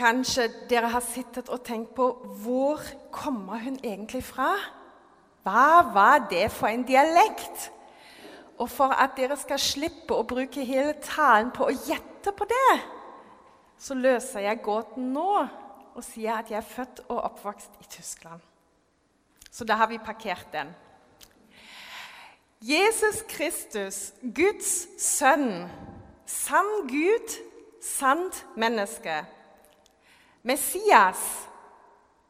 Kanskje 0.00 0.46
dere 0.70 0.88
har 0.94 1.04
sittet 1.04 1.50
og 1.52 1.60
tenkt 1.66 1.92
på 1.96 2.06
hvor 2.40 2.80
kommer 3.12 3.60
hun 3.60 3.76
egentlig 3.84 4.22
fra? 4.24 4.54
Hva 5.44 5.82
var 5.92 6.26
det 6.30 6.46
for 6.52 6.70
en 6.70 6.86
dialekt? 6.88 7.66
Og 8.60 8.68
for 8.70 8.92
at 8.96 9.12
dere 9.16 9.36
skal 9.40 9.60
slippe 9.60 10.16
å 10.16 10.24
bruke 10.28 10.64
hele 10.64 10.94
talen 11.04 11.50
på 11.52 11.66
å 11.68 11.74
gjette 11.74 12.32
på 12.36 12.46
det, 12.48 12.76
så 13.80 13.96
løser 13.96 14.44
jeg 14.44 14.62
gåten 14.64 15.10
nå 15.14 15.32
og 15.40 16.04
sier 16.04 16.38
at 16.38 16.52
jeg 16.52 16.60
er 16.60 16.68
født 16.68 17.02
og 17.08 17.20
oppvokst 17.30 17.80
i 17.80 17.88
Tyskland. 17.92 18.40
Så 19.50 19.66
da 19.68 19.76
har 19.80 19.90
vi 19.90 19.98
parkert 19.98 20.48
den. 20.52 20.70
Jesus 22.60 23.22
Kristus, 23.28 24.12
Guds 24.20 24.86
sønn, 25.00 25.68
sann 26.28 26.72
Gud, 26.88 27.36
sant 27.80 28.44
menneske. 28.56 29.24
Messias, 30.42 31.48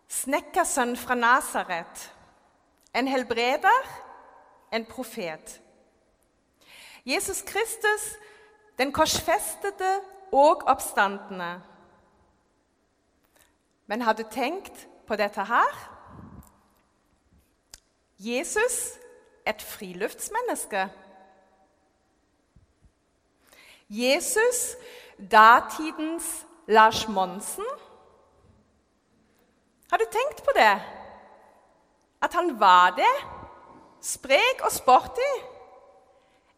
snekkersønn 0.09 0.97
fra 0.97 1.15
Nasaret. 1.15 2.07
En 2.95 3.09
helbreder, 3.09 3.91
en 4.73 4.87
profet. 4.87 5.61
Jesus 7.07 7.43
Kristus, 7.43 8.17
den 8.79 8.93
korsfestede 8.93 10.01
og 10.33 10.63
oppstandende. 10.67 11.61
Men 13.87 14.03
har 14.03 14.13
du 14.13 14.23
tenkt 14.31 14.89
på 15.07 15.17
dette 15.17 15.45
her? 15.45 16.01
Jesus 18.19 18.99
et 19.47 19.63
friluftsmenneske. 19.63 20.89
Jesus 23.89 24.77
datidens 25.31 26.47
Lars 26.67 27.09
Monsen. 27.09 27.67
Har 29.91 29.99
du 29.99 30.07
tenkt 30.07 30.45
på 30.47 30.55
det? 30.55 30.81
At 32.23 32.35
han 32.35 32.53
var 32.61 32.95
det? 32.95 33.15
Sprek 34.01 34.63
og 34.63 34.73
sporty? 34.73 35.31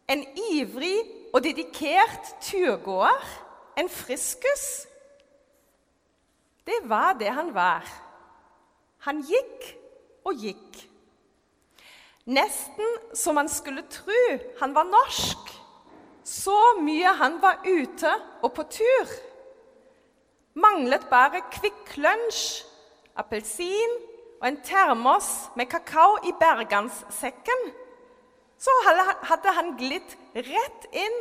En 0.07 0.21
ivrig 0.51 0.99
og 1.33 1.41
dedikert 1.43 2.35
turgåer? 2.41 3.25
En 3.77 3.89
friskus? 3.89 4.85
Det 6.65 6.77
var 6.83 7.13
det 7.19 7.31
han 7.33 7.49
var. 7.55 7.87
Han 9.07 9.23
gikk 9.25 9.65
og 10.29 10.37
gikk. 10.39 10.83
Nesten 12.25 12.99
som 13.17 13.35
man 13.35 13.49
skulle 13.51 13.83
tro 13.91 14.21
han 14.61 14.75
var 14.75 14.87
norsk. 14.87 15.49
Så 16.23 16.59
mye 16.79 17.17
han 17.19 17.41
var 17.41 17.65
ute 17.65 18.13
og 18.41 18.53
på 18.55 18.63
tur. 18.77 19.09
Manglet 20.53 21.09
bare 21.09 21.41
Kvikk 21.51 21.97
Lunsj, 21.97 22.61
appelsin 23.19 23.95
og 24.41 24.47
en 24.49 24.59
termos 24.65 25.29
med 25.55 25.69
kakao 25.71 26.17
i 26.27 26.33
berganssekken. 26.39 27.71
Så 28.59 28.73
hadde 28.87 29.55
han 29.55 29.73
glidd 29.79 30.15
rett 30.35 30.87
inn 30.91 31.17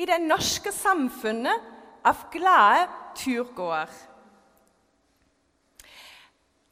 i 0.00 0.06
det 0.08 0.20
norske 0.22 0.72
samfunnet 0.74 1.66
av 2.06 2.28
glade 2.32 2.86
turgåere. 3.18 4.06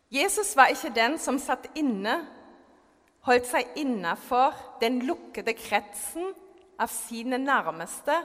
Jesus 0.09 0.55
var 0.57 0.73
ikke 0.73 0.95
den 0.97 1.19
som 1.21 1.37
satt 1.37 1.67
inne, 1.77 2.23
holdt 3.29 3.51
seg 3.51 3.75
innafor 3.77 4.55
den 4.81 5.03
lukkede 5.05 5.53
kretsen 5.53 6.31
av 6.81 6.89
sine 6.89 7.37
nærmeste 7.43 8.17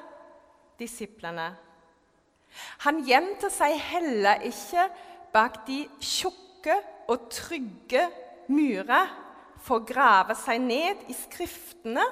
disiplene. 0.80 1.49
Han 2.86 3.02
gjemte 3.03 3.49
seg 3.52 3.75
heller 3.89 4.45
ikke 4.47 4.88
bak 5.34 5.64
de 5.67 5.84
tjukke 6.00 6.76
og 7.09 7.28
trygge 7.34 8.08
murer 8.53 9.12
for 9.64 9.80
å 9.80 9.88
grave 9.88 10.36
seg 10.38 10.62
ned 10.62 11.06
i 11.09 11.16
Skriftene 11.17 12.04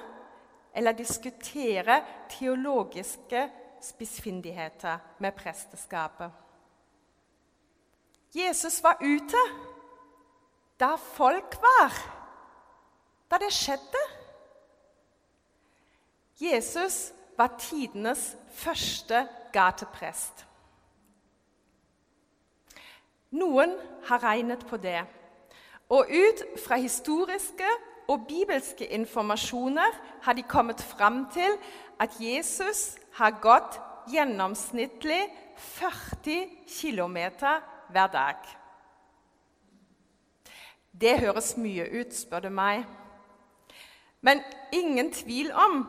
eller 0.73 0.95
diskutere 0.95 1.99
teologiske 2.31 3.43
spissfindigheter 3.83 5.17
med 5.19 5.35
presteskapet. 5.35 6.31
Jesus 8.31 8.79
var 8.83 9.01
ute 9.03 9.41
da 10.79 10.95
folk 10.95 11.57
var, 11.61 11.97
da 13.29 13.37
det 13.41 13.51
skjedde. 13.53 14.03
Jesus 16.41 17.11
var 17.37 17.51
tidenes 17.59 18.31
første 18.55 19.25
gateprest. 19.53 20.45
Noen 23.31 23.75
har 24.07 24.23
regnet 24.23 24.65
på 24.67 24.77
det, 24.77 25.01
og 25.89 26.07
ut 26.09 26.43
fra 26.65 26.75
historiske 26.75 27.67
og 28.07 28.25
bibelske 28.27 28.87
informasjoner 28.91 29.95
har 30.21 30.33
de 30.33 30.43
kommet 30.43 30.81
fram 30.81 31.25
til 31.31 31.55
at 31.99 32.15
Jesus 32.19 32.97
har 33.13 33.39
gått 33.41 33.79
gjennomsnittlig 34.11 35.21
40 35.57 36.47
km 36.67 37.17
hver 37.91 38.07
dag. 38.07 38.35
Det 41.01 41.19
høres 41.19 41.57
mye 41.57 41.87
ut, 42.01 42.15
spør 42.15 42.39
du 42.39 42.49
meg. 42.49 42.83
Men 44.21 44.41
ingen 44.73 45.11
tvil 45.11 45.51
om 45.51 45.85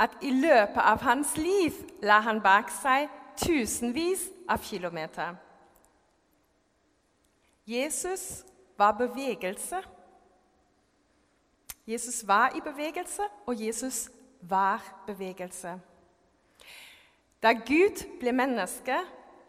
at 0.00 0.10
i 0.22 0.30
løpet 0.30 0.82
av 0.82 1.02
hans 1.02 1.36
liv 1.36 1.74
la 2.02 2.20
han 2.20 2.40
bak 2.42 2.70
seg 2.70 3.08
tusenvis 3.40 4.28
av 4.48 4.62
kilometer. 4.62 5.34
Jesus 7.66 8.44
var 8.78 8.92
bevegelse. 8.92 9.82
Jesus 11.86 12.26
var 12.28 12.56
i 12.56 12.60
bevegelse, 12.60 13.22
og 13.46 13.66
Jesus 13.66 14.10
var 14.40 15.04
bevegelse. 15.06 15.80
Da 17.42 17.52
Gud 17.52 18.04
ble 18.20 18.32
menneske, 18.32 18.96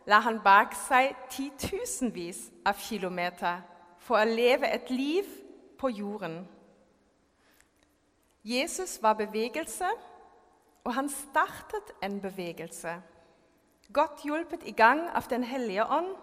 la 0.06 0.20
han 0.20 0.42
bak 0.44 0.76
seg 0.76 1.16
titusenvis 1.32 2.50
av 2.68 2.76
kilometer 2.80 3.64
for 4.00 4.20
å 4.20 4.28
leve 4.28 4.68
et 4.68 4.92
liv 4.92 5.30
på 5.80 5.90
jorden. 5.90 6.44
Jesus 8.44 9.00
var 9.02 9.16
bevegelse, 9.18 9.88
og 10.84 10.94
han 10.94 11.10
startet 11.10 11.96
en 12.04 12.20
bevegelse. 12.22 13.00
Godt 13.94 14.26
hjulpet 14.26 14.68
i 14.68 14.72
gang 14.72 15.08
av 15.10 15.30
Den 15.30 15.44
hellige 15.44 15.86
ånd. 15.86 16.14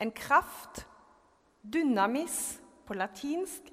En 0.00 0.12
kraft, 0.12 0.86
dynamis 1.62 2.60
på 2.86 2.94
latinsk, 2.94 3.70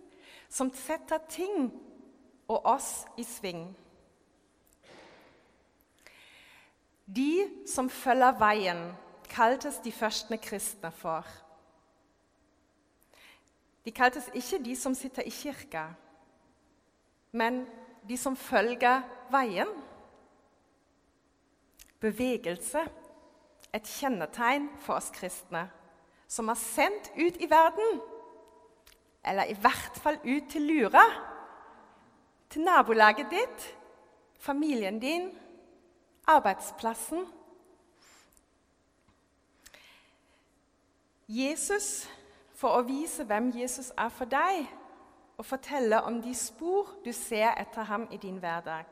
som 0.50 0.72
setter 0.76 1.22
ting 1.30 1.72
og 2.52 2.66
oss 2.66 3.06
i 3.18 3.24
sving. 3.24 3.70
De 7.08 7.66
som 7.68 7.90
følger 7.90 8.38
veien, 8.40 8.84
kaltes 9.32 9.80
de 9.84 9.92
første 9.92 10.38
kristne 10.38 10.92
for. 10.96 11.28
De 13.86 13.92
kaltes 13.92 14.30
ikke 14.38 14.62
de 14.64 14.76
som 14.76 14.96
sitter 14.96 15.26
i 15.28 15.34
kirka, 15.34 15.88
men 17.32 17.66
de 18.08 18.18
som 18.18 18.36
følger 18.36 19.02
veien. 19.32 19.72
Bevegelse, 22.02 22.86
et 23.74 23.88
kjennetegn 23.88 24.68
for 24.84 25.00
oss 25.00 25.12
kristne, 25.16 25.70
som 26.32 26.48
er 26.48 26.56
sendt 26.56 27.12
ut 27.18 27.42
i 27.44 27.50
verden. 27.50 28.02
Eller 29.26 29.44
i 29.44 29.54
hvert 29.54 29.98
fall 30.00 30.20
ut 30.24 30.50
til 30.50 30.62
Lura. 30.62 31.04
Til 32.50 32.62
nabolaget 32.62 33.28
ditt, 33.32 33.78
familien 34.40 35.00
din, 35.00 35.30
arbeidsplassen. 36.28 37.26
Jesus, 41.28 42.10
for 42.56 42.80
å 42.80 42.86
vise 42.88 43.24
hvem 43.28 43.52
Jesus 43.56 43.92
er 43.98 44.10
for 44.10 44.32
deg, 44.32 44.66
og 45.38 45.46
fortelle 45.46 46.02
om 46.08 46.22
de 46.22 46.34
spor 46.36 46.96
du 47.06 47.12
ser 47.16 47.56
etter 47.60 47.88
ham 47.88 48.08
i 48.12 48.18
din 48.18 48.40
hverdag. 48.40 48.86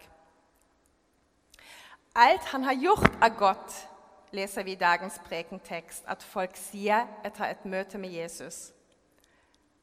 Alt 2.16 2.52
han 2.52 2.64
har 2.64 2.74
gjort, 2.74 3.12
er 3.22 3.36
godt, 3.38 3.89
leser 4.32 4.64
vi 4.64 4.72
i 4.72 4.76
dagens 4.80 5.20
prekentekst 5.26 6.04
at 6.08 6.24
folk 6.24 6.58
sier 6.58 7.08
etter 7.26 7.50
et 7.50 7.66
møte 7.66 7.98
med 7.98 8.10
Jesus. 8.10 8.72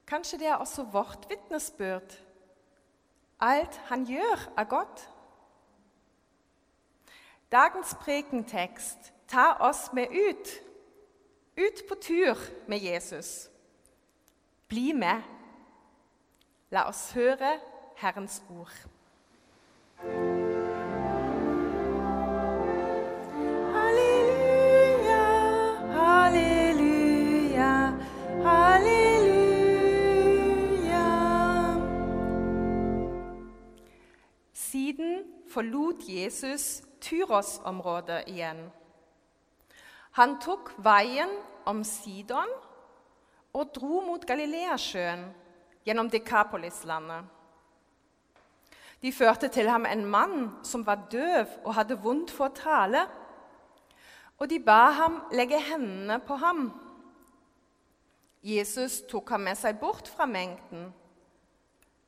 Kanskje 0.07 0.39
det 0.39 0.47
er 0.47 0.63
også 0.63 0.83
vårt 0.83 1.27
vitnesbyrd. 1.29 2.15
Alt 3.41 3.77
han 3.77 4.07
gjør, 4.07 4.53
er 4.57 4.65
godt. 4.65 5.11
Dagens 7.53 7.97
prekentekst 8.01 9.13
tar 9.29 9.59
oss 9.61 9.93
med 9.93 10.07
ut, 10.11 10.49
ut 11.59 11.83
på 11.89 11.95
tur 11.95 12.37
med 12.69 12.79
Jesus. 12.79 13.49
Bli 14.69 14.93
med. 14.93 15.23
La 16.71 16.89
oss 16.89 17.13
høre 17.13 17.59
Herrens 17.97 18.43
ord. 18.51 18.96
Jesus 36.09 36.83
Tyros-området 37.01 38.25
igjen. 38.31 38.67
Han 40.17 40.39
tok 40.41 40.73
veien 40.81 41.33
om 41.69 41.83
Sidon 41.85 42.51
og 43.57 43.73
dro 43.75 44.01
mot 44.07 44.25
Galileasjøen 44.27 45.27
gjennom 45.87 46.09
Dekapolis-landet. 46.13 47.27
De 49.03 49.13
førte 49.13 49.49
til 49.53 49.69
ham 49.69 49.85
en 49.87 50.05
mann 50.09 50.49
som 50.65 50.87
var 50.87 51.05
døv 51.13 51.53
og 51.65 51.75
hadde 51.77 51.99
vondt 52.01 52.33
for 52.33 52.49
å 52.49 52.57
tale. 52.57 53.05
Og 54.41 54.49
de 54.51 54.59
ba 54.61 54.91
ham 54.97 55.21
legge 55.37 55.61
hendene 55.61 56.19
på 56.25 56.39
ham. 56.41 56.69
Jesus 58.47 59.03
tok 59.11 59.35
ham 59.35 59.47
med 59.49 59.59
seg 59.59 59.79
bort 59.81 60.09
fra 60.09 60.27
mengden. 60.27 60.89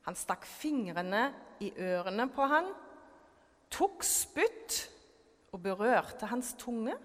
Han 0.07 0.17
stakk 0.17 0.47
fingrene 0.47 1.29
i 1.61 1.71
ørene 1.77 2.29
på 2.33 2.45
ham, 2.49 2.69
tok 3.73 4.03
spytt 4.05 4.81
og 5.53 5.61
berørte 5.63 6.29
hans 6.29 6.53
tunge. 6.59 6.95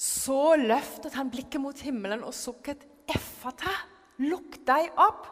Så 0.00 0.56
løftet 0.56 1.16
han 1.18 1.30
blikket 1.32 1.60
mot 1.60 1.80
himmelen 1.84 2.24
og 2.24 2.34
sukket 2.34 2.86
'Effata, 3.10 3.72
lukk 4.18 4.60
deg 4.66 4.92
opp'. 4.96 5.28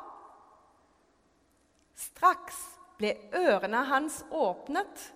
Straks 1.95 2.59
ble 2.99 3.15
ørene 3.33 3.85
hans 3.89 4.25
åpnet. 4.31 5.13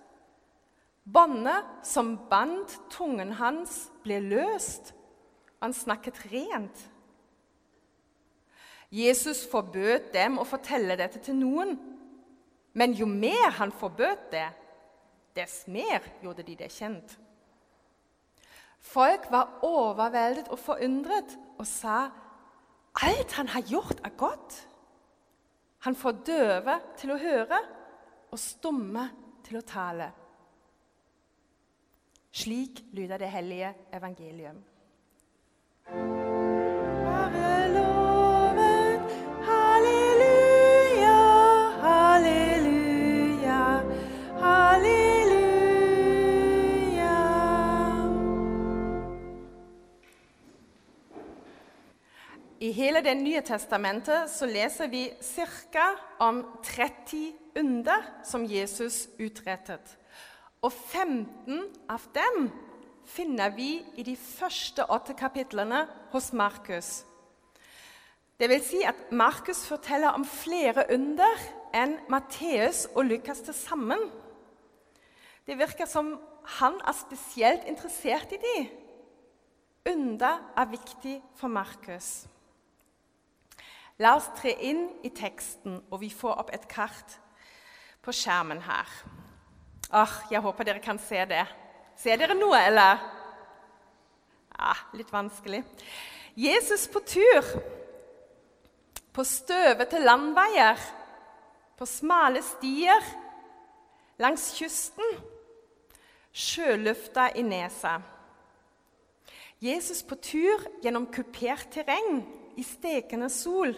Båndet 1.03 1.85
som 1.85 2.15
bandt 2.29 2.79
tungen 2.89 3.33
hans, 3.33 3.91
ble 4.03 4.19
løst. 4.23 4.93
Han 5.61 5.73
snakket 5.73 6.25
rent. 6.31 6.89
Jesus 8.93 9.43
forbød 9.51 10.11
dem 10.13 10.37
å 10.37 10.45
fortelle 10.45 10.95
dette 10.97 11.19
til 11.19 11.35
noen. 11.35 11.75
Men 12.73 12.93
jo 12.97 13.05
mer 13.05 13.51
han 13.59 13.71
forbød 13.71 14.29
det, 14.31 14.49
dess 15.35 15.63
mer 15.67 16.05
gjorde 16.21 16.43
de 16.43 16.55
det 16.55 16.71
kjent. 16.71 17.17
Folk 18.83 19.29
var 19.31 19.59
overveldet 19.63 20.49
og 20.51 20.59
forundret 20.59 21.37
og 21.57 21.67
sa 21.67 22.09
alt 23.01 23.31
han 23.37 23.47
har 23.47 23.61
gjort, 23.61 24.01
er 24.03 24.17
godt. 24.17 24.57
Han 25.85 25.95
får 25.95 26.19
døve 26.27 26.75
til 26.97 27.13
å 27.13 27.17
høre 27.19 27.59
og 28.31 28.39
stumme 28.39 29.07
til 29.45 29.59
å 29.59 29.65
tale. 29.67 30.11
Slik 32.33 32.83
lyder 32.93 33.21
det 33.21 33.29
hellige 33.29 33.73
evangelium. 33.93 34.63
I 52.63 52.69
hele 52.71 53.01
Det 53.03 53.17
nye 53.19 53.41
testamentet 53.43 54.29
så 54.31 54.47
leser 54.47 54.87
vi 54.87 55.09
ca. 55.19 55.97
om 56.23 56.37
30 56.63 57.33
under 57.59 58.05
som 58.23 58.45
Jesus 58.47 59.09
utrettet. 59.19 59.97
Og 60.63 60.71
15 60.71 61.59
av 61.91 62.05
dem 62.15 62.47
finner 63.03 63.51
vi 63.51 63.83
i 63.99 64.03
de 64.07 64.15
første 64.15 64.85
åtte 64.87 65.11
kapitlene 65.13 65.89
hos 66.13 66.31
Markus. 66.31 67.03
Det 68.39 68.47
vil 68.47 68.63
si 68.63 68.83
at 68.87 69.11
Markus 69.11 69.65
forteller 69.67 70.15
om 70.15 70.23
flere 70.23 70.87
under 70.95 71.43
enn 71.75 71.97
Matteus 72.07 72.85
og 72.95 73.09
Lukas 73.11 73.43
til 73.43 73.59
sammen. 73.59 74.07
Det 75.43 75.59
virker 75.59 75.85
som 75.85 76.15
han 76.61 76.79
er 76.79 76.95
spesielt 76.95 77.67
interessert 77.67 78.31
i 78.31 78.39
de. 78.39 78.59
Under 79.91 80.53
er 80.55 80.71
viktig 80.71 81.19
for 81.35 81.51
Markus. 81.51 82.23
La 84.01 84.15
oss 84.17 84.29
tre 84.39 84.55
inn 84.65 84.87
i 85.05 85.11
teksten, 85.13 85.77
og 85.91 86.01
vi 86.01 86.09
får 86.09 86.39
opp 86.41 86.53
et 86.55 86.65
kart 86.69 87.19
på 88.03 88.13
skjermen 88.15 88.63
her. 88.65 88.89
Åh, 89.93 90.15
Jeg 90.31 90.41
håper 90.41 90.65
dere 90.65 90.81
kan 90.81 90.97
se 90.99 91.25
det. 91.29 91.45
Ser 91.95 92.17
dere 92.17 92.33
noe, 92.33 92.57
eller? 92.57 93.03
Ja, 94.57 94.73
litt 94.97 95.11
vanskelig. 95.13 95.61
Jesus 96.35 96.87
på 96.89 97.03
tur. 97.05 97.45
På 99.13 99.23
støvete 99.23 100.01
landveier. 100.01 100.81
På 101.77 101.85
smale 101.85 102.41
stier. 102.41 103.05
Langs 104.17 104.49
kysten. 104.57 105.21
Sjølufta 106.33 107.29
i 107.37 107.45
nesa. 107.45 107.99
Jesus 109.61 110.01
på 110.03 110.17
tur 110.17 110.65
gjennom 110.81 111.05
kupert 111.13 111.69
terreng 111.71 112.23
i 112.57 112.63
stekende 112.63 113.29
sol. 113.29 113.75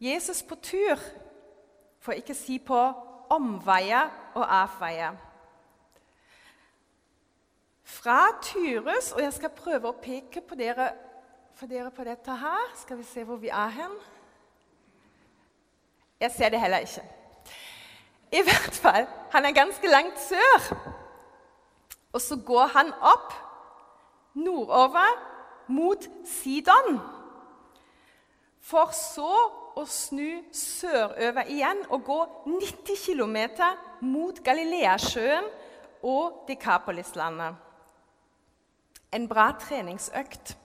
Jesus 0.00 0.42
på 0.42 0.54
tur, 0.54 1.00
for 2.00 2.12
ikke 2.12 2.34
si 2.34 2.58
på 2.58 2.80
omveier 3.32 4.10
og 4.34 4.44
avveier. 4.44 5.16
Fra 7.86 8.20
Tyrus 8.42 9.12
Og 9.12 9.22
jeg 9.22 9.32
skal 9.32 9.52
prøve 9.54 9.88
å 9.88 9.98
peke 10.02 10.40
på 10.42 10.58
dere, 10.58 10.90
for 11.54 11.70
dere 11.70 11.90
på 11.94 12.04
dette 12.04 12.34
her. 12.34 12.72
Skal 12.76 12.98
vi 12.98 13.06
se 13.06 13.24
hvor 13.24 13.38
vi 13.40 13.48
er 13.48 13.72
hen? 13.72 13.94
Jeg 16.20 16.32
ser 16.34 16.48
det 16.48 16.60
heller 16.60 16.84
ikke. 16.84 17.04
I 18.32 18.42
hvert 18.42 18.78
fall, 18.82 19.06
han 19.32 19.44
er 19.44 19.54
ganske 19.54 19.88
langt 19.88 20.18
sør. 20.20 20.76
Og 22.12 22.20
så 22.20 22.36
går 22.46 22.66
han 22.74 22.92
opp 22.92 23.32
nordover 24.34 25.25
mot 25.66 26.08
Sidon. 26.26 26.98
For 28.66 28.90
så 28.96 29.30
å 29.76 29.84
snu 29.86 30.40
sørøver 30.54 31.52
igjen 31.52 31.84
og 31.92 32.04
gå 32.06 32.18
90 32.48 32.98
km 33.04 33.38
mot 34.06 34.40
Galileasjøen 34.44 35.46
og 36.06 36.44
Dekapolislandet. 36.48 37.54
En 39.14 39.28
bra 39.28 39.52
treningsøkt, 39.60 40.56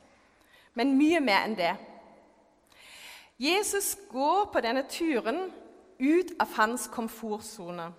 men 0.73 0.95
mye 0.97 1.21
mer 1.23 1.45
enn 1.45 1.57
det. 1.59 1.73
Jesus 3.42 3.95
går 4.09 4.49
på 4.54 4.61
denne 4.61 4.83
turen 4.90 5.49
ut 6.02 6.33
av 6.42 6.56
hans 6.57 6.87
komfortsone. 6.94 7.92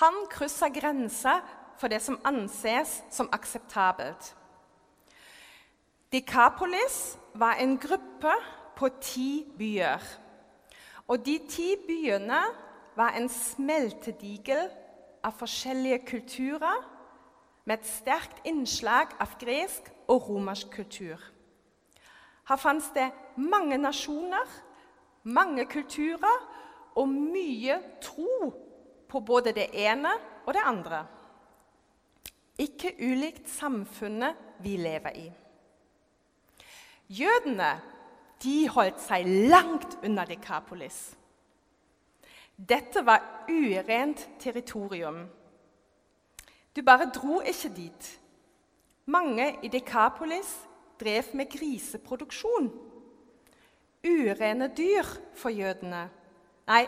Han 0.00 0.26
krysser 0.32 0.72
grensa 0.72 1.38
for 1.80 1.92
det 1.92 2.02
som 2.04 2.18
anses 2.24 2.98
som 3.12 3.28
akseptabelt. 3.32 4.34
Dekapolis 6.16 7.18
var 7.34 7.58
en 7.60 7.78
gruppe 7.78 8.32
på 8.76 8.88
ti 9.00 9.44
byer. 9.58 10.00
Og 11.08 11.26
de 11.26 11.34
ti 11.48 11.74
byene 11.86 12.38
var 12.96 13.12
en 13.18 13.28
smeltedigel 13.28 14.70
av 15.20 15.36
forskjellige 15.36 15.98
kulturer 16.08 16.80
med 17.68 17.76
et 17.76 17.90
sterkt 17.90 18.40
innslag 18.48 19.12
av 19.20 19.36
gresk 19.42 19.92
og 20.08 20.30
romersk 20.30 20.72
kultur. 20.78 21.20
Her 22.48 22.64
fantes 22.64 22.88
det 22.96 23.10
mange 23.36 23.76
nasjoner, 23.76 24.48
mange 25.22 25.68
kulturer 25.68 26.44
og 26.96 27.08
mye 27.12 27.82
tro 28.00 28.54
på 29.08 29.20
både 29.20 29.52
det 29.52 29.68
ene 29.84 30.16
og 30.46 30.54
det 30.56 30.64
andre. 30.64 31.06
Ikke 32.56 32.96
ulikt 33.04 33.50
samfunnet 33.52 34.62
vi 34.64 34.80
lever 34.80 35.26
i. 35.28 35.32
Jødene 37.08 37.76
de 38.42 38.68
holdt 38.68 39.00
seg 39.00 39.26
langt 39.50 39.96
unna 40.04 40.24
Dekapolis. 40.28 41.16
Dette 42.56 43.02
var 43.06 43.46
urent 43.48 44.28
territorium. 44.40 45.26
Du 46.76 46.82
bare 46.82 47.10
dro 47.14 47.40
ikke 47.40 47.72
dit. 47.76 48.20
Mange 49.06 49.56
i 49.62 49.68
Dekapolis 49.68 50.50
drev 51.00 51.24
med 51.34 51.50
griseproduksjon. 51.52 52.70
Urene 54.06 54.68
dyr 54.76 55.06
for 55.34 55.48
jødene. 55.48 56.08
Nei, 56.66 56.86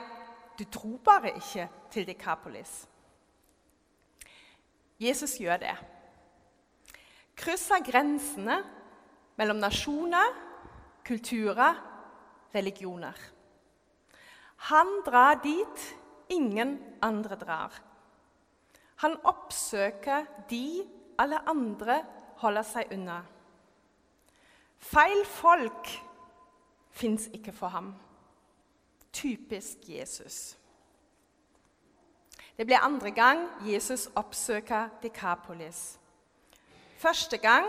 du 0.59 0.65
dro 0.65 0.97
bare 1.05 1.35
ikke 1.37 1.69
til 1.91 2.07
Dekapolis. 2.07 2.89
Jesus 5.01 5.37
gjør 5.39 5.57
det. 5.57 5.77
Krysser 7.37 7.85
grensene 7.87 8.59
mellom 9.39 9.61
nasjoner, 9.63 10.35
kulturer, 11.07 11.79
religioner. 12.55 13.17
Han 14.69 15.03
drar 15.07 15.39
dit 15.43 15.85
ingen 16.29 16.79
andre 17.03 17.37
drar. 17.39 17.73
Han 18.99 19.15
oppsøker 19.25 20.27
de 20.51 20.83
alle 21.19 21.39
andre 21.49 22.03
holder 22.43 22.67
seg 22.67 22.93
unna. 22.95 23.21
Feil 24.79 25.25
folk 25.27 25.91
fins 26.91 27.29
ikke 27.35 27.55
for 27.55 27.71
ham. 27.75 27.93
Typisk 29.13 29.89
Jesus. 29.89 30.57
Det 32.59 32.67
blir 32.67 32.83
andre 32.83 33.11
gang 33.15 33.47
Jesus 33.67 34.09
oppsøker 34.19 34.89
Dekapolis. 35.03 35.99
Første 36.99 37.39
gang, 37.39 37.67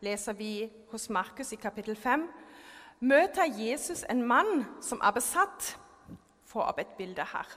leser 0.00 0.36
vi 0.36 0.70
hos 0.90 1.08
Markus 1.12 1.52
i 1.52 1.58
kapittel 1.60 1.96
5, 1.96 2.24
møter 3.00 3.52
Jesus 3.56 4.04
en 4.08 4.22
mann 4.26 4.64
som 4.84 5.00
er 5.04 5.14
besatt. 5.16 5.74
Få 6.50 6.64
opp 6.66 6.80
et 6.82 6.96
bilde 6.98 7.24
her. 7.24 7.52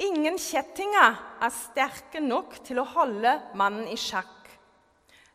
Ingen 0.00 0.38
kjettinger 0.40 1.16
er 1.44 1.52
sterke 1.52 2.20
nok 2.24 2.58
til 2.64 2.80
å 2.80 2.88
holde 2.88 3.34
mannen 3.56 3.88
i 3.88 3.96
sjakk. 4.00 4.48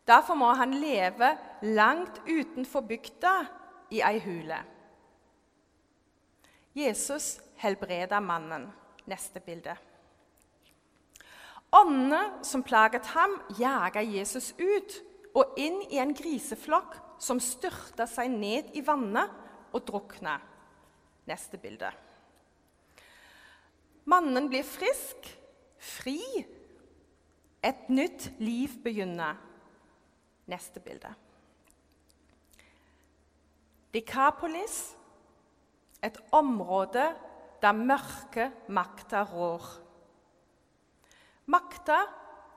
Derfor 0.06 0.38
må 0.38 0.52
han 0.54 0.74
leve 0.78 1.32
langt 1.74 2.20
utenfor 2.26 2.84
bygda 2.86 3.34
i 3.94 4.02
ei 4.06 4.20
hule. 4.22 4.58
Jesus 6.76 7.36
helbreder 7.62 8.20
mannen. 8.22 8.68
Neste 9.06 9.40
bilde. 9.40 9.76
Åndene 11.74 12.44
som 12.46 12.62
plaget 12.62 13.06
ham, 13.16 13.40
jaga 13.58 14.02
Jesus 14.04 14.52
ut 14.58 15.00
og 15.36 15.56
inn 15.60 15.82
i 15.90 15.98
en 16.00 16.14
griseflokk 16.16 16.96
som 17.22 17.40
styrta 17.42 18.06
seg 18.08 18.30
ned 18.32 18.70
i 18.76 18.82
vannet 18.84 19.74
og 19.74 19.82
drukna. 19.88 20.38
Neste 21.26 21.58
bilde. 21.58 21.90
Mannen 24.06 24.46
blir 24.48 24.64
frisk, 24.66 25.26
fri. 25.82 26.20
Et 27.66 27.88
nytt 27.90 28.30
liv 28.38 28.76
begynner. 28.84 29.40
Neste 30.46 30.78
bilde. 30.80 31.10
Dikapolis, 33.90 34.94
et 36.04 36.18
område 36.30 37.08
der 37.62 37.72
mørke 37.72 38.52
makter 38.68 39.26
rår. 39.26 39.66
Makta 41.86 42.06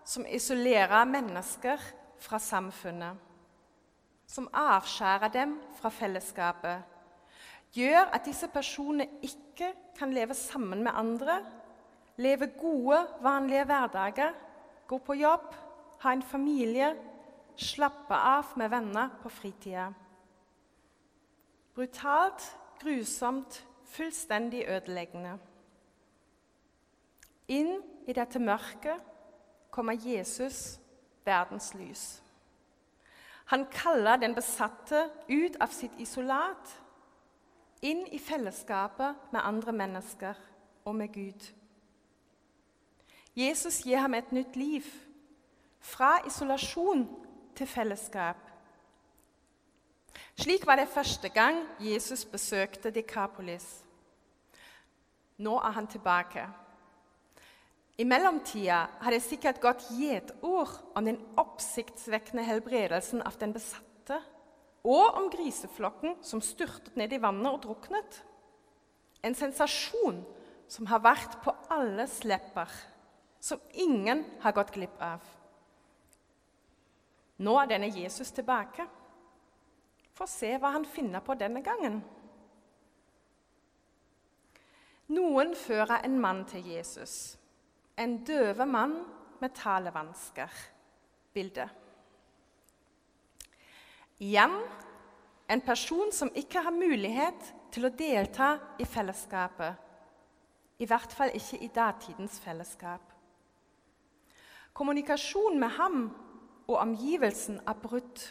som 0.03 0.25
isolerer 0.25 1.05
mennesker 1.05 1.77
fra 2.17 2.39
samfunnet, 2.41 3.17
som 4.25 4.47
avskjærer 4.53 5.29
dem 5.29 5.51
fra 5.77 5.89
fellesskapet, 5.93 6.81
gjør 7.77 8.09
at 8.09 8.25
disse 8.25 8.47
personene 8.49 9.05
ikke 9.21 9.69
kan 9.99 10.13
leve 10.13 10.33
sammen 10.33 10.81
med 10.83 10.91
andre, 10.97 11.35
leve 12.17 12.47
gode, 12.57 13.03
vanlige 13.21 13.65
hverdager, 13.69 14.33
gå 14.87 14.97
på 14.97 15.13
jobb, 15.13 15.53
ha 16.01 16.13
en 16.13 16.25
familie, 16.25 16.95
slappe 17.55 18.15
av 18.15 18.55
med 18.57 18.69
venner 18.69 19.11
på 19.21 19.29
fritida. 19.29 19.91
Brutalt, 21.75 22.47
grusomt, 22.81 23.61
fullstendig 23.85 24.65
ødeleggende. 24.65 25.37
Inn 27.49 27.77
i 28.07 28.17
dette 28.17 28.41
mørket 28.41 29.05
kommer 29.79 29.93
Jesus, 29.93 30.79
verdens 31.25 31.73
lys. 31.73 32.23
Han 33.45 33.65
kaller 33.71 34.17
den 34.17 34.35
besatte 34.35 35.05
ut 35.29 35.55
av 35.55 35.71
sitt 35.71 35.95
isolat, 36.03 36.73
inn 37.81 38.03
i 38.11 38.19
fellesskapet 38.19 39.31
med 39.31 39.39
andre 39.39 39.71
mennesker 39.71 40.35
og 40.83 40.97
med 40.99 41.13
Gud. 41.15 41.47
Jesus 43.39 43.79
gir 43.87 44.03
ham 44.03 44.19
et 44.19 44.35
nytt 44.35 44.59
liv, 44.59 44.83
fra 45.79 46.17
isolasjon 46.27 47.07
til 47.55 47.67
fellesskap. 47.67 48.41
Slik 50.35 50.67
var 50.67 50.75
det 50.75 50.91
første 50.91 51.29
gang 51.31 51.63
Jesus 51.79 52.25
besøkte 52.25 52.91
Dekapolis. 52.91 53.85
Nå 55.37 55.55
er 55.55 55.71
han 55.71 55.87
tilbake. 55.87 56.49
I 57.99 58.05
mellomtida 58.07 58.85
har 59.01 59.11
det 59.11 59.19
sikkert 59.25 59.57
gått 59.59 59.89
gjetord 59.91 60.71
om 60.95 61.03
den 61.03 61.17
oppsiktsvekkende 61.39 62.45
helbredelsen 62.47 63.19
av 63.27 63.35
den 63.41 63.51
besatte, 63.51 64.21
og 64.87 65.17
om 65.19 65.25
griseflokken 65.33 66.15
som 66.23 66.39
styrtet 66.39 66.95
ned 66.95 67.11
i 67.11 67.19
vannet 67.19 67.51
og 67.51 67.65
druknet. 67.65 68.21
En 69.19 69.35
sensasjon 69.35 70.21
som 70.71 70.87
har 70.87 71.03
vært 71.03 71.35
på 71.43 71.51
alles 71.75 72.21
lepper, 72.23 72.71
som 73.43 73.59
ingen 73.75 74.23
har 74.45 74.55
gått 74.55 74.71
glipp 74.77 74.95
av. 75.03 75.25
Nå 77.43 77.57
er 77.59 77.67
denne 77.67 77.91
Jesus 77.91 78.31
tilbake. 78.35 78.87
Få 80.15 80.27
se 80.27 80.53
hva 80.55 80.71
han 80.71 80.87
finner 80.87 81.19
på 81.23 81.35
denne 81.39 81.59
gangen. 81.67 81.99
Noen 85.11 85.51
fører 85.57 85.99
en 86.05 86.19
mann 86.21 86.45
til 86.47 86.63
Jesus. 86.77 87.38
En 87.99 88.21
døve 88.23 88.65
mann 88.65 88.95
med 89.41 89.55
talevansker. 89.55 90.53
Bilde. 91.33 91.67
Igjen 94.19 94.55
en 95.49 95.61
person 95.61 96.11
som 96.11 96.31
ikke 96.35 96.61
har 96.63 96.75
mulighet 96.75 97.53
til 97.73 97.87
å 97.87 97.93
delta 97.93 98.53
i 98.79 98.85
fellesskapet. 98.85 99.75
I 100.79 100.87
hvert 100.87 101.13
fall 101.13 101.31
ikke 101.35 101.59
i 101.59 101.69
datidens 101.75 102.39
fellesskap. 102.39 103.03
Kommunikasjon 104.73 105.59
med 105.59 105.75
ham 105.75 106.03
og 106.67 106.77
omgivelsen 106.77 107.59
er 107.67 107.79
brutt. 107.81 108.21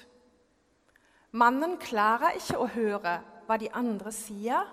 Mannen 1.31 1.77
klarer 1.77 2.39
ikke 2.39 2.57
å 2.57 2.71
høre 2.73 3.19
hva 3.49 3.59
de 3.61 3.69
andre 3.77 4.13
sier, 4.15 4.65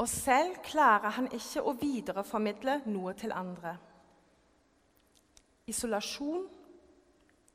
og 0.00 0.08
selv 0.08 0.62
klarer 0.64 1.14
han 1.14 1.28
ikke 1.30 1.62
å 1.62 1.76
videreformidle 1.78 2.80
noe 2.88 3.14
til 3.18 3.34
andre. 3.36 3.76
Isolasjon, 5.70 6.48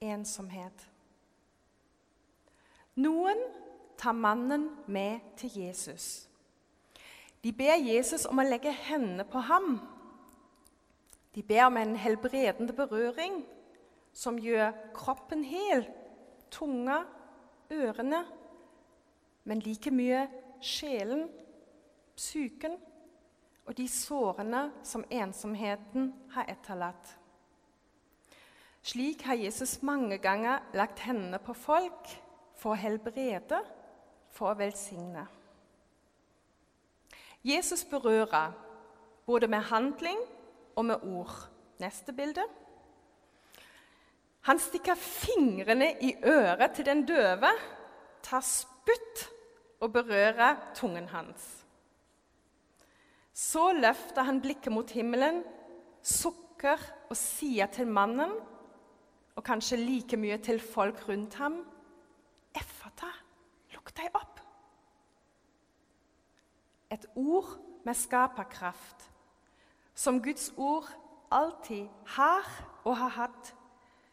ensomhet. 0.01 0.85
Noen 2.95 3.41
tar 3.99 4.15
mannen 4.15 4.69
med 4.87 5.19
til 5.37 5.51
Jesus. 5.59 6.29
De 7.43 7.51
ber 7.53 7.75
Jesus 7.77 8.25
om 8.25 8.39
å 8.39 8.47
legge 8.47 8.71
hendene 8.71 9.25
på 9.27 9.41
ham. 9.49 9.75
De 11.35 11.43
ber 11.43 11.67
om 11.67 11.77
en 11.77 11.95
helbredende 11.99 12.73
berøring 12.73 13.41
som 14.15 14.39
gjør 14.39 14.71
kroppen 14.95 15.43
hel, 15.43 15.83
tunga 16.49 17.01
ørene, 17.69 18.23
men 19.43 19.61
like 19.61 19.91
mye 19.91 20.23
sjelen, 20.63 21.27
psyken 22.15 22.79
og 23.65 23.75
de 23.77 23.85
sårene 23.91 24.69
som 24.87 25.03
ensomheten 25.11 26.13
har 26.31 26.47
etterlatt. 26.55 27.11
Slik 28.85 29.23
har 29.25 29.33
Jesus 29.33 29.79
mange 29.81 30.17
ganger 30.21 30.61
lagt 30.77 30.99
hendene 31.01 31.39
på 31.41 31.55
folk 31.57 32.11
for 32.53 32.75
å 32.75 32.77
helbrede, 32.77 33.57
for 34.29 34.51
å 34.51 34.59
velsigne. 34.59 35.23
Jesus 37.45 37.81
berører 37.89 38.53
både 39.25 39.49
med 39.49 39.65
handling 39.71 40.21
og 40.75 40.85
med 40.85 41.01
ord. 41.01 41.33
Neste 41.81 42.13
bilde. 42.15 42.45
Han 44.45 44.61
stikker 44.61 44.95
fingrene 44.95 45.89
i 46.05 46.13
øret 46.23 46.77
til 46.77 46.85
den 46.85 47.01
døve, 47.09 47.49
tar 48.23 48.45
spytt 48.45 49.25
og 49.81 49.91
berører 49.97 50.61
tungen 50.77 51.09
hans. 51.09 51.43
Så 53.33 53.71
løfter 53.73 54.29
han 54.29 54.39
blikket 54.45 54.71
mot 54.71 54.91
himmelen, 54.93 55.41
sukker 56.05 56.79
og 57.09 57.17
sier 57.17 57.67
til 57.73 57.89
mannen, 57.89 58.31
og 59.35 59.43
kanskje 59.43 59.77
like 59.77 60.17
mye 60.17 60.37
til 60.37 60.59
folk 60.59 61.09
rundt 61.09 61.33
ham, 61.33 61.59
Effata, 62.55 63.09
lukk 63.75 63.91
deg 63.97 64.13
opp. 64.15 64.39
Et 66.91 67.05
ord 67.15 67.57
med 67.83 67.93
skaperkraft, 67.93 69.09
som 69.95 70.21
Guds 70.23 70.53
ord 70.57 70.87
alltid 71.31 71.87
har 72.15 72.47
og 72.83 72.97
har 72.97 73.09
hatt 73.09 73.55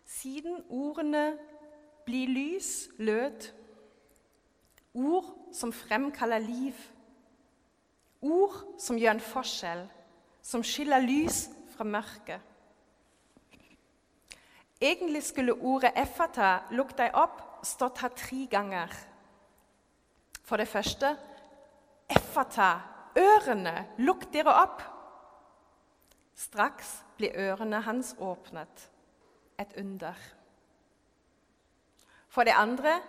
siden 0.04 0.64
ordene 0.68 1.38
'bli 2.04 2.26
lys' 2.26 2.90
lød. 2.98 3.52
Ord 4.94 5.48
som 5.52 5.72
fremkaller 5.72 6.38
liv. 6.38 6.74
Ord 8.22 8.78
som 8.78 8.96
gjør 8.96 9.10
en 9.10 9.20
forskjell, 9.20 9.88
som 10.42 10.62
skiller 10.62 11.00
lys 11.00 11.50
fra 11.68 11.84
mørke. 11.84 12.40
Egentlig 14.82 15.22
skulle 15.22 15.54
ordet 15.54 15.92
'effata', 15.94 16.62
'lukk 16.70 16.96
deg 16.98 17.14
opp', 17.14 17.42
stått 17.62 17.98
her 17.98 18.08
tre 18.08 18.46
ganger. 18.50 18.88
For 20.44 20.56
det 20.56 20.68
første 20.68 21.16
'effata', 22.10 22.80
ørene, 23.16 23.86
lukk 23.98 24.32
dere 24.32 24.54
opp. 24.62 24.82
Straks 26.34 27.04
blir 27.16 27.30
ørene 27.38 27.80
hans 27.80 28.14
åpnet 28.18 28.88
et 29.58 29.72
under. 29.78 30.14
For 32.28 32.44
det 32.44 32.54
andre 32.56 33.00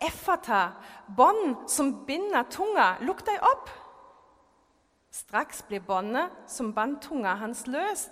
effata, 0.00 0.72
bånd 1.16 1.68
som 1.68 2.06
binder 2.06 2.42
tunga. 2.50 2.94
Lukk 3.00 3.22
deg 3.26 3.42
opp. 3.44 3.70
Straks 5.10 5.62
blir 5.68 5.80
båndet 5.80 6.30
som 6.46 6.72
bandt 6.74 7.02
tunga 7.02 7.34
hans, 7.34 7.66
løst, 7.66 8.10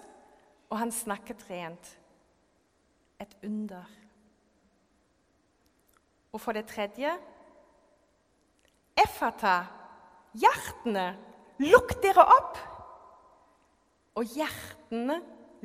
og 0.70 0.78
han 0.78 0.92
snakket 0.92 1.46
rent. 1.50 1.98
Et 3.20 3.36
under. 3.44 3.84
Og 6.32 6.40
for 6.40 6.52
det 6.52 6.66
tredje 6.70 7.10
Effata, 8.98 9.62
hjertene, 10.34 11.12
lukk 11.62 11.94
dere 12.02 12.24
opp! 12.34 12.58
Og 14.18 14.26
hjertene 14.34 15.20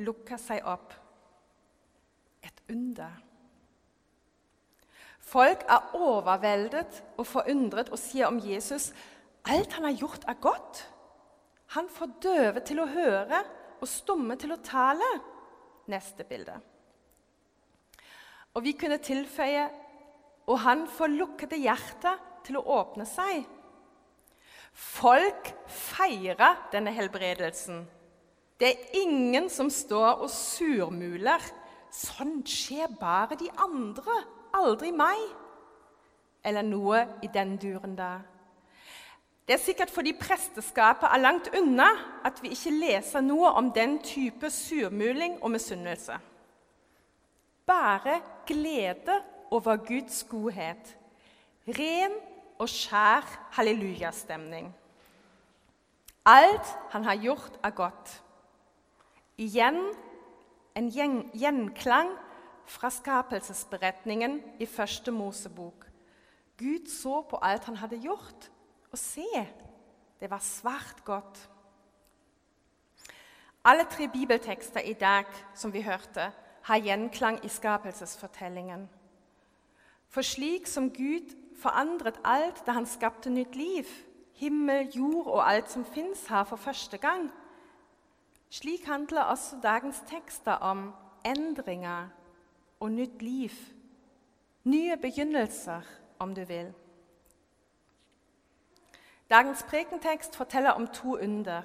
lukker 0.06 0.38
seg 0.38 0.62
opp. 0.70 0.94
Et 2.46 2.60
under. 2.70 3.16
Folk 5.24 5.64
er 5.66 5.96
overveldet 5.98 7.00
og 7.18 7.26
forundret 7.26 7.90
og 7.90 7.98
sier 7.98 8.28
om 8.28 8.38
Jesus 8.38 8.92
alt 9.50 9.74
han 9.76 9.88
har 9.88 9.96
gjort, 9.98 10.24
er 10.28 10.38
godt. 10.40 10.84
Han 11.74 11.88
får 11.90 12.12
døve 12.22 12.62
til 12.64 12.80
å 12.80 12.88
høre 12.88 13.40
og 13.80 13.88
stumme 13.88 14.36
til 14.40 14.54
å 14.54 14.62
tale. 14.64 15.08
Neste 15.90 16.24
bilde. 16.24 16.54
Og 18.54 18.62
vi 18.62 18.72
kunne 18.78 19.02
tilføye 19.02 19.66
og 20.50 20.60
han 20.60 20.86
får 20.90 21.12
lukkede 21.14 21.58
hjertet 21.62 22.24
til 22.44 22.58
å 22.60 22.64
åpne 22.76 23.06
seg. 23.08 23.44
Folk 24.74 25.52
feirer 25.70 26.58
denne 26.72 26.92
helbredelsen. 26.92 27.84
Det 28.60 28.70
er 28.70 28.98
ingen 29.00 29.48
som 29.50 29.70
står 29.72 30.24
og 30.24 30.30
surmuler. 30.32 31.42
Sånn 31.94 32.40
skjer 32.48 32.90
bare 32.98 33.38
de 33.38 33.48
andre, 33.62 34.18
aldri 34.54 34.90
meg. 34.94 35.22
Eller 36.44 36.66
noe 36.66 37.04
i 37.24 37.30
den 37.32 37.56
duren 37.60 37.94
der. 37.96 38.24
Det 39.44 39.56
er 39.56 39.60
sikkert 39.60 39.92
fordi 39.92 40.14
presteskapet 40.16 41.08
er 41.08 41.20
langt 41.20 41.50
unna 41.56 41.90
at 42.24 42.38
vi 42.42 42.52
ikke 42.56 42.72
leser 42.72 43.24
noe 43.24 43.50
om 43.58 43.68
den 43.76 43.98
type 44.04 44.48
surmuling 44.52 45.36
og 45.42 45.52
misunnelse. 45.52 46.16
Bare 47.66 48.20
glede 48.46 49.22
over 49.50 49.76
Guds 49.76 50.24
godhet. 50.28 50.96
Ren 51.68 52.12
og 52.58 52.68
skjær 52.68 53.24
hallelujastemning. 53.56 54.68
Alt 56.24 56.66
han 56.90 57.04
har 57.04 57.16
gjort, 57.20 57.58
er 57.62 57.70
godt. 57.70 58.22
Igjen 59.36 59.80
en 60.76 60.90
gjenklang 61.34 62.12
fra 62.66 62.90
skapelsesberetningen 62.90 64.38
i 64.60 64.66
første 64.66 65.12
Mosebok. 65.12 65.86
Gud 66.58 66.88
så 66.88 67.22
på 67.28 67.38
alt 67.42 67.64
han 67.64 67.76
hadde 67.76 68.00
gjort, 68.00 68.50
og 68.92 68.98
se, 68.98 69.26
det 70.20 70.30
var 70.30 70.42
svært 70.42 71.04
godt. 71.04 71.48
Alle 73.64 73.84
tre 73.90 74.08
bibeltekster 74.08 74.80
i 74.80 74.92
dag 74.92 75.26
som 75.54 75.72
vi 75.72 75.82
hørte, 75.82 76.30
har 76.64 76.80
gjenklang 76.80 77.38
i 77.44 77.48
skapelsesfortellingen. 77.48 78.88
For 80.08 80.22
slik 80.22 80.66
som 80.66 80.90
Gud 80.90 81.34
forandret 81.60 82.20
alt 82.24 82.62
da 82.66 82.72
han 82.72 82.86
skapte 82.86 83.30
nytt 83.30 83.56
liv, 83.56 83.88
himmel, 84.40 84.88
jord 84.96 85.26
og 85.26 85.42
alt 85.44 85.70
som 85.70 85.84
fins 85.84 86.26
her, 86.26 86.44
for 86.44 86.56
første 86.56 86.98
gang, 86.98 87.30
slik 88.50 88.86
handler 88.86 89.22
også 89.22 89.56
dagens 89.62 90.02
tekster 90.08 90.52
om 90.52 90.92
endringer 91.26 92.08
og 92.80 92.92
nytt 92.92 93.22
liv. 93.22 93.52
Nye 94.64 94.96
begynnelser, 94.96 95.80
om 96.18 96.34
du 96.34 96.44
vil. 96.44 96.72
Dagens 99.30 99.62
prekentekst 99.68 100.36
forteller 100.36 100.70
om 100.70 100.86
to 100.86 101.16
under. 101.16 101.62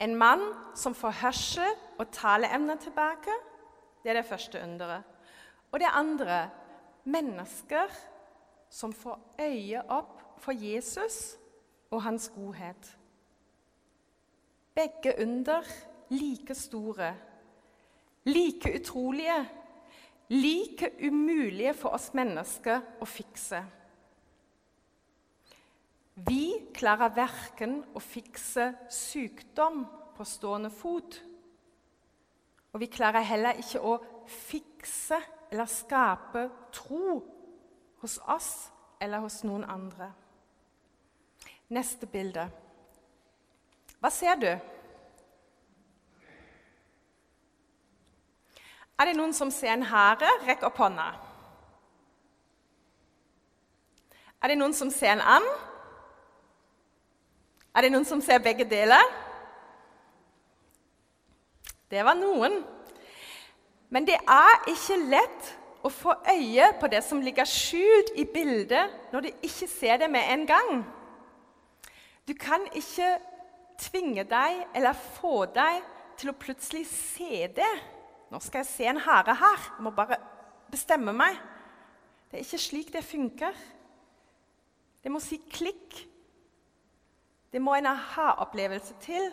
En 0.00 0.16
mann 0.16 0.42
som 0.74 0.94
får 0.96 1.18
hørsel 1.20 1.74
og 2.00 2.08
taleemner 2.12 2.78
tilbake. 2.80 3.34
Det 4.02 4.10
er 4.10 4.20
det 4.20 4.28
første 4.28 4.62
underet. 4.62 5.04
Og 5.72 5.80
det 5.80 5.90
andre 5.92 6.48
mennesker 7.04 7.92
som 8.70 8.92
får 8.92 9.18
øye 9.40 9.82
opp 9.88 10.40
for 10.40 10.56
Jesus 10.56 11.36
og 11.90 12.02
hans 12.02 12.30
godhet. 12.34 12.96
Begge 14.74 15.14
under 15.22 15.66
like 16.10 16.54
store, 16.54 17.14
like 18.24 18.80
utrolige, 18.80 19.48
like 20.28 20.90
umulige 21.06 21.74
for 21.74 21.94
oss 21.94 22.12
mennesker 22.14 22.80
å 23.02 23.08
fikse. 23.08 23.62
Vi 26.26 26.66
klarer 26.74 27.12
verken 27.14 27.80
å 27.94 28.00
fikse 28.02 28.72
sykdom 28.92 29.84
på 30.16 30.26
stående 30.26 30.70
fot, 30.74 31.20
og 32.70 32.82
vi 32.82 32.88
klarer 32.90 33.24
heller 33.26 33.58
ikke 33.62 33.80
å 33.82 33.96
fikse 34.30 35.18
eller 35.50 35.70
skape 35.70 36.44
tro 36.74 37.20
hos 38.02 38.18
oss 38.30 38.50
eller 39.00 39.22
hos 39.24 39.40
noen 39.46 39.64
andre. 39.64 40.10
Neste 41.70 42.06
bilde. 42.10 42.48
Hva 44.00 44.10
ser 44.12 44.38
du? 44.40 44.50
Er 49.00 49.08
det 49.08 49.16
noen 49.16 49.32
som 49.32 49.50
ser 49.54 49.72
en 49.72 49.86
hare? 49.88 50.28
Rekk 50.44 50.66
opp 50.68 50.78
hånda. 50.82 51.08
Er 54.40 54.52
det 54.52 54.58
noen 54.60 54.76
som 54.76 54.90
ser 54.92 55.14
en 55.14 55.24
and? 55.38 55.50
Er 57.80 57.86
det 57.86 57.94
noen 57.94 58.04
som 58.04 58.20
ser 58.20 58.42
begge 58.44 58.66
deler? 58.68 59.00
Det 61.88 62.02
var 62.04 62.18
noen. 62.18 62.58
Men 63.88 64.04
det 64.04 64.18
er 64.20 64.66
ikke 64.68 64.98
lett 65.00 65.46
å 65.80 65.88
få 65.88 66.12
øye 66.28 66.66
på 66.76 66.90
det 66.92 67.00
som 67.06 67.22
ligger 67.24 67.48
skjult 67.48 68.12
i 68.20 68.26
bildet, 68.28 68.92
når 69.14 69.24
du 69.24 69.46
ikke 69.48 69.68
ser 69.72 70.02
det 70.02 70.10
med 70.12 70.28
en 70.28 70.44
gang. 70.50 70.82
Du 72.28 72.34
kan 72.36 72.68
ikke 72.76 73.14
tvinge 73.80 74.26
deg 74.28 74.60
eller 74.76 75.00
få 75.16 75.46
deg 75.48 75.80
til 76.20 76.34
å 76.34 76.36
plutselig 76.36 76.84
se 76.92 77.48
det. 77.56 77.72
Nå 78.28 78.44
skal 78.44 78.60
jeg 78.60 78.72
se 78.74 78.92
en 78.92 79.00
hare 79.08 79.40
her. 79.40 79.66
Jeg 79.78 79.88
må 79.88 79.96
bare 79.96 80.20
bestemme 80.68 81.16
meg. 81.16 81.40
Det 82.28 82.42
er 82.42 82.44
ikke 82.44 82.64
slik 82.68 82.92
det 82.92 83.08
funker. 83.08 83.56
Det 85.00 85.16
må 85.16 85.24
si 85.24 85.40
klikk. 85.48 86.04
Det 87.52 87.62
må 87.62 87.74
en 87.74 87.90
aha-opplevelse 87.90 88.94
til. 89.02 89.32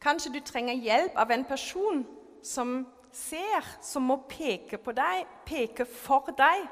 Kanskje 0.00 0.32
du 0.32 0.40
trenger 0.46 0.78
hjelp 0.78 1.18
av 1.18 1.30
en 1.34 1.44
person 1.44 2.04
som 2.42 2.86
ser, 3.12 3.66
som 3.82 4.06
må 4.06 4.20
peke 4.30 4.78
på 4.78 4.94
deg, 4.96 5.26
peke 5.46 5.84
for 5.84 6.30
deg, 6.38 6.64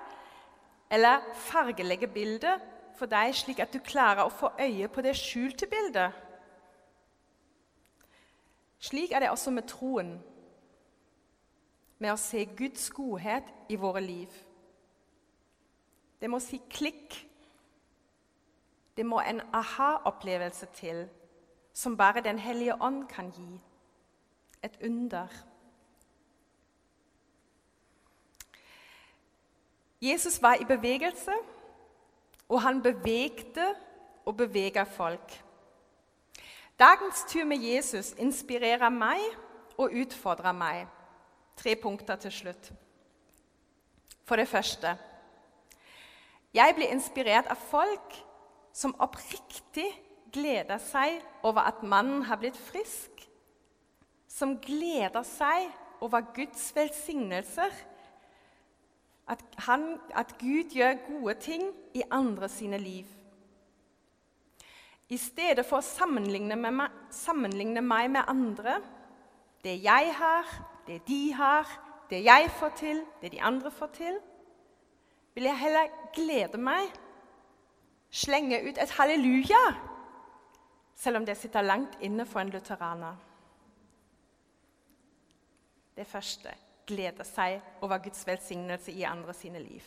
eller 0.90 1.27
fargelegge 1.49 2.09
bildet 2.09 2.62
for 2.97 3.11
deg, 3.11 3.35
slik 3.37 3.61
at 3.61 3.75
du 3.75 3.83
klarer 3.85 4.25
å 4.25 4.33
få 4.33 4.55
øye 4.59 4.88
på 4.88 5.05
det 5.05 5.16
skjulte 5.18 5.68
bildet. 5.71 6.14
Slik 8.79 9.12
er 9.12 9.25
det 9.25 9.31
også 9.31 9.51
med 9.51 9.66
troen, 9.68 10.16
med 11.99 12.14
å 12.14 12.21
se 12.21 12.44
Guds 12.57 12.87
godhet 12.94 13.47
i 13.68 13.77
våre 13.77 14.01
liv. 14.01 14.31
Det 16.18 16.31
må 16.31 16.38
si 16.42 16.61
klikk. 16.71 17.16
Det 18.98 19.06
må 19.06 19.20
en 19.20 19.40
aha-opplevelse 19.54 20.66
til, 20.74 21.08
som 21.72 21.96
bare 21.96 22.20
Den 22.20 22.38
hellige 22.38 22.82
ånd 22.82 23.06
kan 23.08 23.30
gi. 23.30 23.61
Et 24.64 24.78
under. 24.84 25.26
Jesus 30.02 30.42
var 30.42 30.54
i 30.54 30.64
bevegelse, 30.64 31.32
og 32.48 32.62
han 32.62 32.82
bevegde 32.82 33.74
og 34.26 34.37
beveger 34.37 34.84
folk. 34.84 35.44
Dagens 36.78 37.24
tur 37.28 37.44
med 37.44 37.56
Jesus 37.56 38.12
inspirerer 38.18 38.88
meg 38.88 39.20
og 39.76 39.94
utfordrer 39.94 40.52
meg. 40.52 40.87
Tre 41.56 41.76
punkter 41.76 42.16
til 42.16 42.32
slutt. 42.32 42.72
For 44.24 44.37
det 44.37 44.48
første 44.48 44.98
Jeg 46.54 46.74
blir 46.74 46.90
inspirert 46.90 47.46
av 47.46 47.56
folk 47.56 48.28
som 48.72 48.94
oppriktig 49.02 49.88
gleder 50.33 50.81
seg 50.83 51.20
over 51.46 51.68
at 51.70 51.83
mannen 51.83 52.26
har 52.28 52.40
blitt 52.40 52.59
frisk. 52.59 53.24
Som 54.28 54.59
gleder 54.62 55.24
seg 55.26 55.70
over 56.04 56.26
Guds 56.35 56.68
velsignelser 56.76 57.74
at, 59.28 59.42
han, 59.66 59.98
at 60.16 60.35
Gud 60.40 60.72
gjør 60.72 61.00
gode 61.09 61.35
ting 61.42 61.70
i 61.96 62.04
andre 62.11 62.48
sine 62.48 62.78
liv. 62.81 63.09
I 65.09 65.16
stedet 65.16 65.64
for 65.66 65.81
å 65.81 65.85
sammenligne, 65.85 66.57
meg, 66.57 66.94
sammenligne 67.12 67.81
meg 67.85 68.11
med 68.12 68.28
andre, 68.28 68.78
det 69.64 69.78
jeg 69.83 70.12
har, 70.18 70.48
det 70.87 71.00
de 71.09 71.22
har, 71.37 71.68
det 72.11 72.20
jeg 72.24 72.50
får 72.59 72.74
til, 72.76 73.00
det 73.22 73.33
de 73.33 73.40
andre 73.44 73.72
får 73.72 73.92
til, 73.96 74.18
vil 75.35 75.48
jeg 75.48 75.61
heller 75.61 75.92
glede 76.16 76.61
meg, 76.61 76.92
slenge 78.11 78.62
ut 78.64 78.79
et 78.79 78.97
halleluja 78.99 79.62
selv 80.99 81.21
om 81.21 81.27
det 81.27 81.37
sitter 81.38 81.62
langt 81.62 81.99
inne 82.03 82.27
for 82.27 82.40
en 82.40 82.51
lutheraner. 82.51 83.14
Det 85.94 86.07
første 86.07 86.51
gleder 86.88 87.27
seg 87.27 87.61
over 87.83 88.01
Guds 88.03 88.27
velsignelse 88.27 88.92
i 88.92 89.05
andre 89.07 89.35
sine 89.35 89.61
liv. 89.62 89.83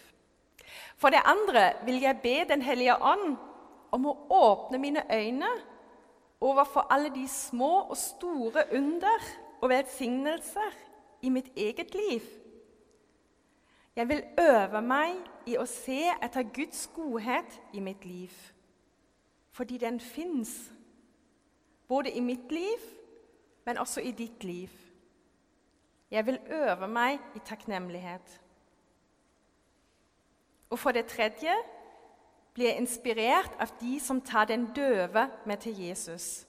For 0.96 1.12
det 1.12 1.24
andre 1.28 1.74
vil 1.86 2.00
jeg 2.04 2.20
be 2.24 2.36
Den 2.48 2.62
hellige 2.62 2.96
ånd 2.96 3.36
om 3.92 4.06
å 4.08 4.18
åpne 4.32 4.80
mine 4.80 5.04
øyne 5.12 5.50
overfor 6.42 6.88
alle 6.90 7.10
de 7.10 7.28
små 7.28 7.90
og 7.90 7.98
store 7.98 8.64
under 8.72 9.26
og 9.62 9.70
velsignelser 9.70 10.78
i 11.22 11.30
mitt 11.30 11.52
eget 11.58 11.96
liv. 11.96 12.22
Jeg 14.02 14.10
vil 14.10 14.24
øve 14.40 14.80
meg 14.82 15.18
i 15.46 15.60
å 15.62 15.66
se 15.70 16.08
etter 16.26 16.48
Guds 16.50 16.88
godhet 16.96 17.60
i 17.78 17.82
mitt 17.86 18.02
liv, 18.02 18.32
fordi 19.54 19.76
den 19.78 20.00
fins, 20.02 20.72
både 21.88 22.10
i 22.10 22.24
mitt 22.26 22.50
liv, 22.50 22.88
men 23.66 23.78
også 23.78 24.02
i 24.02 24.12
ditt 24.18 24.44
liv. 24.44 24.72
Jeg 26.12 26.26
vil 26.26 26.40
øve 26.50 26.88
meg 26.88 27.20
i 27.38 27.44
takknemlighet. 27.46 28.42
Og 30.70 30.80
for 30.80 30.98
det 30.98 31.06
tredje 31.06 31.54
blir 32.58 32.72
jeg 32.72 32.82
inspirert 32.82 33.54
av 33.62 33.76
de 33.84 34.00
som 34.00 34.22
tar 34.22 34.50
den 34.50 34.66
døve 34.74 35.28
med 35.46 35.62
til 35.62 35.78
Jesus. 35.78 36.48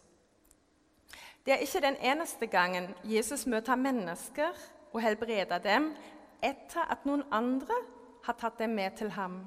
Det 1.44 1.52
er 1.52 1.66
ikke 1.68 1.84
den 1.84 2.00
eneste 2.00 2.46
gangen 2.46 2.94
Jesus 3.04 3.44
møter 3.46 3.76
mennesker 3.76 4.56
og 4.92 5.00
helbreder 5.04 5.58
dem 5.58 5.92
etter 6.42 6.90
at 6.90 7.06
noen 7.06 7.24
andre 7.30 7.76
har 8.26 8.38
tatt 8.38 8.58
dem 8.58 8.74
med 8.76 8.96
til 8.98 9.10
ham. 9.14 9.42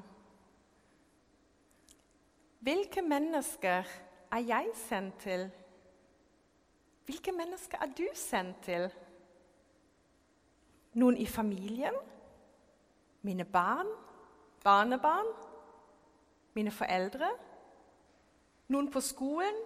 Hvilke 2.65 3.01
mennesker 3.01 3.85
er 4.31 4.37
jeg 4.47 4.71
sendt 4.73 5.19
til? 5.21 5.49
Hvilke 7.05 7.31
mennesker 7.31 7.77
er 7.81 7.91
du 7.97 8.07
sendt 8.13 8.63
til? 8.65 8.87
Noen 10.93 11.17
i 11.17 11.25
familien? 11.25 11.93
Mine 13.21 13.45
barn? 13.45 13.87
Barnebarn? 14.63 15.27
Mine 16.53 16.71
foreldre? 16.71 17.29
Noen 18.67 18.91
på 18.91 18.99
skolen? 18.99 19.59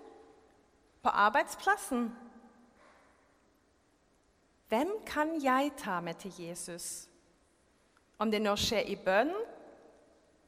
På 1.03 1.09
arbeidsplassen? 1.09 2.09
Hvem 4.69 4.91
kan 5.05 5.43
jeg 5.43 5.71
ta 5.77 5.99
med 5.99 6.13
til 6.13 6.33
Jesus? 6.39 7.08
Om 8.19 8.31
det 8.31 8.41
nå 8.43 8.55
skjer 8.59 8.89
i 8.91 8.97
bønn 8.99 9.31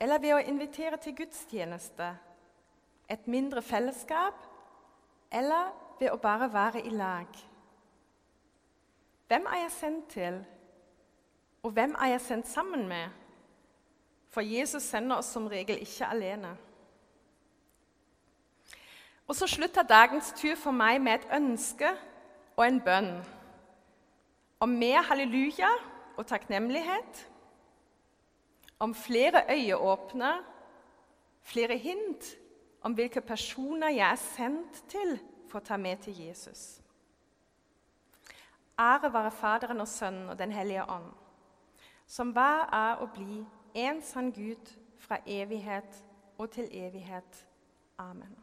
eller 0.01 0.19
ved 0.19 0.35
å 0.35 0.43
invitere 0.49 0.97
til 0.97 1.15
gudstjeneste, 1.15 2.07
et 3.11 3.27
mindre 3.27 3.61
fellesskap 3.61 4.47
eller 5.31 5.71
ved 5.99 6.11
å 6.11 6.19
bare 6.19 6.49
være 6.53 6.81
i 6.87 6.93
lag. 6.95 7.27
Hvem 9.27 9.45
er 9.47 9.61
jeg 9.61 9.71
sendt 9.71 10.09
til? 10.11 10.41
Og 11.63 11.71
hvem 11.71 11.93
er 12.01 12.15
jeg 12.15 12.21
sendt 12.21 12.47
sammen 12.47 12.87
med? 12.87 13.09
For 14.31 14.41
Jesus 14.41 14.83
sender 14.83 15.21
oss 15.21 15.29
som 15.31 15.47
regel 15.47 15.79
ikke 15.83 16.07
alene. 16.07 16.55
Og 19.27 19.35
så 19.35 19.47
slutter 19.47 19.87
dagens 19.87 20.33
tur 20.35 20.55
for 20.59 20.75
meg 20.75 20.99
med 21.01 21.19
et 21.19 21.29
ønske 21.35 21.93
og 22.57 22.65
en 22.65 22.81
bønn 22.83 23.13
om 24.61 24.73
mer 24.77 25.01
halleluja 25.07 25.69
og 26.17 26.27
takknemlighet, 26.27 27.27
om 28.81 28.93
flere 28.97 29.43
øyeåpner, 29.49 30.41
flere 31.41 31.77
hint 31.77 32.35
om 32.81 32.93
hvilke 32.97 33.21
personer 33.21 33.89
jeg 33.89 34.11
er 34.11 34.21
sendt 34.21 34.83
til 34.89 35.19
for 35.49 35.61
å 35.61 35.65
ta 35.65 35.77
med 35.77 36.01
til 36.01 36.17
Jesus. 36.25 36.81
Ære 38.79 39.13
være 39.13 39.31
Faderen 39.31 39.83
og 39.83 39.87
Sønnen 39.87 40.29
og 40.29 40.39
Den 40.39 40.51
hellige 40.51 40.85
ånd 40.89 41.11
som 42.11 42.35
var, 42.35 42.69
er 42.73 42.95
og 42.95 43.13
blir 43.15 43.45
en 43.73 44.01
sann 44.03 44.31
Gud 44.31 44.73
fra 44.99 45.17
evighet 45.25 46.03
og 46.37 46.49
til 46.51 46.67
evighet. 46.71 47.47
Amen. 47.97 48.40